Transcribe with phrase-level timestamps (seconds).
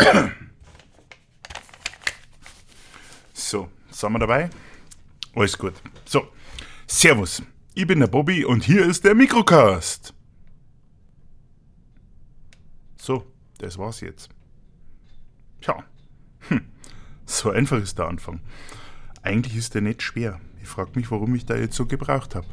[3.32, 4.50] So, sind wir dabei?
[5.34, 5.74] Alles gut.
[6.04, 6.28] So,
[6.86, 7.42] Servus.
[7.74, 10.12] Ich bin der Bobby und hier ist der Mikrocast.
[12.96, 13.24] So,
[13.58, 14.28] das war's jetzt.
[15.60, 15.82] Tja,
[16.48, 16.66] hm.
[17.24, 18.40] so einfach ist der Anfang.
[19.22, 20.40] Eigentlich ist der nicht schwer.
[20.60, 22.48] Ich frage mich, warum ich da jetzt so gebraucht habe.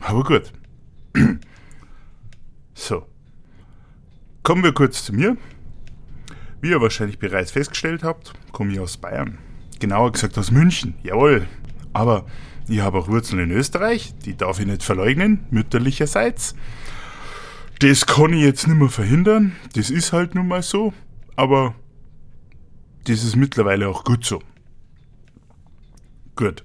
[0.00, 0.52] Aber gut.
[2.74, 3.06] so.
[4.42, 5.36] Kommen wir kurz zu mir.
[6.60, 9.38] Wie ihr wahrscheinlich bereits festgestellt habt, komme ich aus Bayern.
[9.78, 10.94] Genauer gesagt aus München.
[11.02, 11.46] Jawohl.
[11.92, 12.26] Aber
[12.68, 16.54] ich habe auch Wurzeln in Österreich, die darf ich nicht verleugnen, mütterlicherseits.
[17.78, 20.92] Das kann ich jetzt nicht mehr verhindern, das ist halt nun mal so,
[21.36, 21.74] aber
[23.04, 24.42] das ist mittlerweile auch gut so.
[26.36, 26.62] Gut.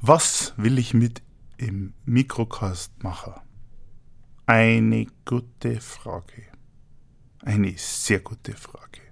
[0.00, 1.22] Was will ich mit
[1.56, 3.34] im Mikrocast machen?
[4.44, 6.44] Eine gute Frage.
[7.42, 9.05] Eine sehr gute Frage.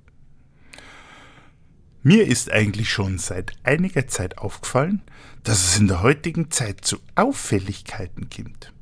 [2.06, 5.00] Mir ist eigentlich schon seit einiger Zeit aufgefallen,
[5.42, 8.74] dass es in der heutigen Zeit zu Auffälligkeiten gibt.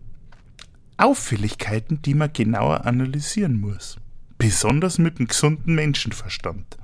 [0.96, 3.96] Auffälligkeiten, die man genauer analysieren muss.
[4.38, 6.76] Besonders mit dem gesunden Menschenverstand.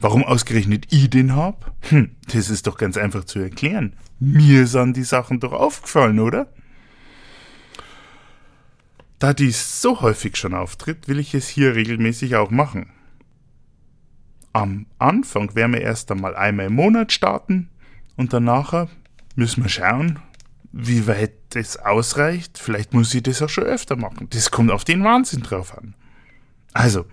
[0.00, 1.72] Warum ausgerechnet ich den hab?
[1.90, 3.94] Hm, das ist doch ganz einfach zu erklären.
[4.18, 6.52] Mir sind die Sachen doch aufgefallen, oder?
[9.20, 12.90] Da dies so häufig schon auftritt, will ich es hier regelmäßig auch machen.
[14.56, 17.68] Am Anfang werden wir erst einmal einmal im Monat starten
[18.16, 18.88] und danach
[19.34, 20.18] müssen wir schauen,
[20.72, 22.56] wie weit das ausreicht.
[22.56, 24.28] Vielleicht muss ich das auch schon öfter machen.
[24.30, 25.94] Das kommt auf den Wahnsinn drauf an.
[26.72, 27.04] Also,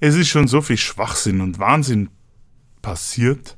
[0.00, 2.08] es ist schon so viel Schwachsinn und Wahnsinn
[2.82, 3.56] passiert.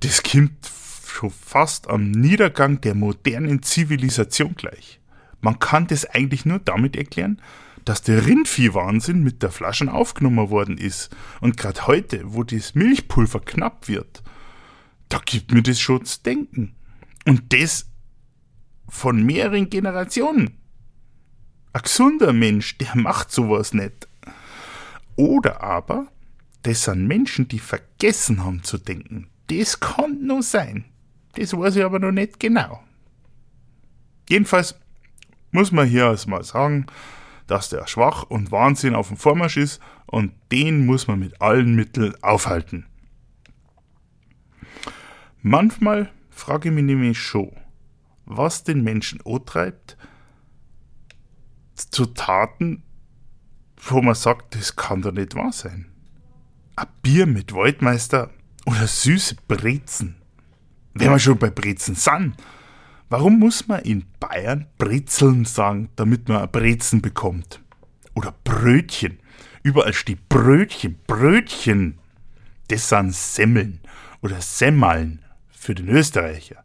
[0.00, 0.70] Das kommt
[1.06, 5.00] schon fast am Niedergang der modernen Zivilisation gleich.
[5.40, 7.40] Man kann das eigentlich nur damit erklären,
[7.86, 11.14] dass der Rindvieh-Wahnsinn mit der Flaschen aufgenommen worden ist.
[11.40, 14.24] Und gerade heute, wo das Milchpulver knapp wird,
[15.08, 16.74] da gibt mir das schon zu denken.
[17.26, 17.86] Und das
[18.88, 20.58] von mehreren Generationen.
[21.72, 24.08] Ein gesunder Mensch, der macht sowas nicht.
[25.14, 26.08] Oder aber,
[26.64, 29.28] das sind Menschen, die vergessen haben zu denken.
[29.46, 30.86] Das kann nur sein.
[31.34, 32.82] Das weiß ich aber noch nicht genau.
[34.28, 34.74] Jedenfalls
[35.52, 36.86] muss man hier erstmal sagen,
[37.46, 41.74] dass der schwach und Wahnsinn auf dem Vormarsch ist und den muss man mit allen
[41.74, 42.86] Mitteln aufhalten.
[45.42, 47.52] Manchmal frage ich mich nämlich schon,
[48.24, 49.96] was den Menschen treibt,
[51.76, 52.82] zu Taten,
[53.76, 55.86] wo man sagt, das kann doch nicht wahr sein.
[56.74, 58.30] Ein Bier mit Waldmeister
[58.64, 60.16] oder süße Brezen.
[60.94, 62.34] Wenn wir schon bei Brezen sind,
[63.08, 67.60] Warum muss man in Bayern Brezeln sagen, damit man Brezen bekommt?
[68.14, 69.20] Oder Brötchen.
[69.62, 71.98] Überall steht Brötchen, Brötchen.
[72.68, 73.80] Das sind Semmeln
[74.22, 76.64] oder Semmeln für den Österreicher.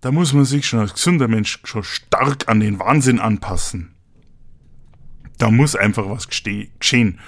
[0.00, 3.94] Da muss man sich schon als gesunder Mensch schon stark an den Wahnsinn anpassen.
[5.38, 7.18] Da muss einfach was geschehen.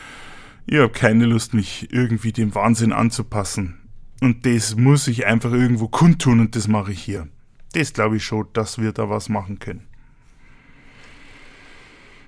[0.66, 3.85] Ich habe keine Lust, mich irgendwie dem Wahnsinn anzupassen.
[4.20, 7.28] Und das muss ich einfach irgendwo kundtun und das mache ich hier.
[7.72, 9.86] Das glaube ich schon, dass wir da was machen können.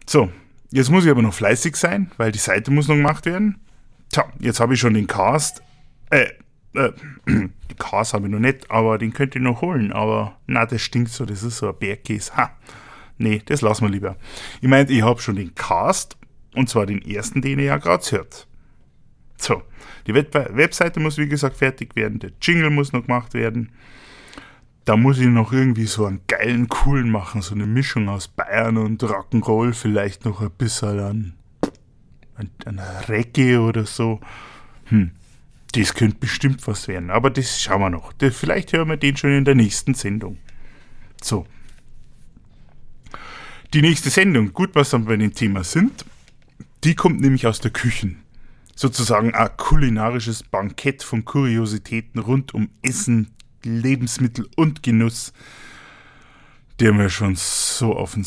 [0.07, 0.31] So,
[0.71, 3.59] jetzt muss ich aber noch fleißig sein, weil die Seite muss noch gemacht werden.
[4.11, 5.63] Tja, jetzt habe ich schon den Cast.
[6.11, 6.29] Äh,
[6.75, 6.93] äh,
[7.27, 9.93] den Cast habe ich noch nicht, aber den könnt ihr noch holen.
[9.93, 12.37] Aber na, das stinkt so, das ist so ein Bergkäse.
[12.37, 12.51] Ha,
[13.19, 14.17] nee, das lassen wir lieber.
[14.61, 16.17] Ich meinte, ich habe schon den Cast,
[16.55, 18.47] und zwar den ersten, den ihr ja gerade hört.
[19.41, 19.63] So,
[20.07, 23.71] die Web Webseite muss wie gesagt fertig werden, der Jingle muss noch gemacht werden.
[24.85, 28.79] Da muss ich noch irgendwie so einen geilen, coolen machen, so eine Mischung aus Bayern
[28.79, 31.35] und Rock'n'Roll, vielleicht noch ein bisschen an,
[32.35, 34.21] an, an Reggae oder so.
[34.87, 35.11] Hm,
[35.73, 38.15] das könnte bestimmt was werden, aber das schauen wir noch.
[38.15, 40.39] Das, vielleicht hören wir den schon in der nächsten Sendung.
[41.23, 41.47] So.
[43.75, 46.07] Die nächste Sendung, gut, was wir bei dem Thema sind,
[46.83, 48.17] die kommt nämlich aus der Küche
[48.79, 53.33] sozusagen ein kulinarisches Bankett von Kuriositäten rund um Essen,
[53.65, 55.33] Lebensmittel und Genuss,
[56.79, 58.25] der mir schon so auf den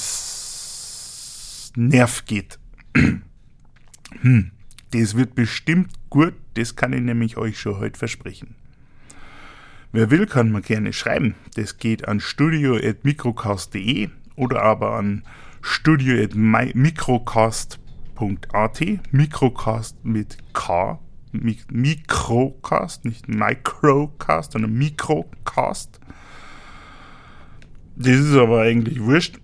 [1.90, 2.60] Nerv geht.
[4.22, 4.52] hm,
[4.92, 8.56] das wird bestimmt gut, das kann ich nämlich euch schon heute versprechen.
[9.94, 11.36] Wer will, kann mir gerne schreiben.
[11.56, 15.24] Das geht an studio.microcast.de oder aber an
[15.62, 17.81] studio.microcast.de
[18.20, 21.00] Mikrocast.at, Mikrocast mit K,
[21.32, 26.00] Mikrocast, nicht Microcast, sondern Mikrocast.
[27.96, 29.40] Das ist aber eigentlich wurscht.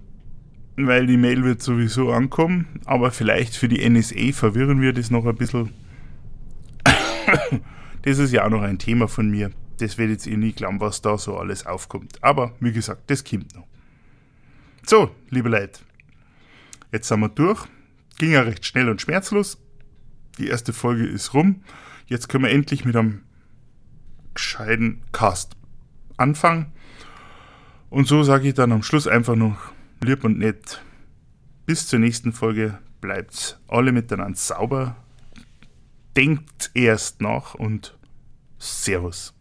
[0.80, 5.25] weil die Mail wird sowieso ankommen, aber vielleicht für die NSA verwirren wir das noch
[5.25, 5.74] ein bisschen.
[8.04, 9.50] das ist ja auch noch ein Thema von mir.
[9.80, 12.24] Das werdet ihr nie glauben, was da so alles aufkommt.
[12.24, 13.66] Aber wie gesagt, das kommt noch.
[14.86, 15.80] So, liebe Leute,
[16.92, 17.68] jetzt sind wir durch.
[18.18, 19.60] Ging ja recht schnell und schmerzlos.
[20.38, 21.62] Die erste Folge ist rum.
[22.06, 23.24] Jetzt können wir endlich mit einem
[24.34, 25.56] gescheiten Cast
[26.18, 26.72] anfangen.
[27.90, 29.58] Und so sage ich dann am Schluss einfach noch
[30.02, 30.81] lieb und nett.
[31.66, 34.96] Bis zur nächsten Folge bleibt alle miteinander sauber.
[36.16, 37.98] Denkt erst nach und
[38.58, 39.37] Servus.